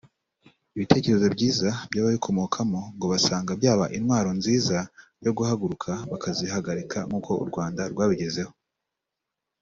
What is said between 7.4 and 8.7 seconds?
u Rwanda rwabigezeho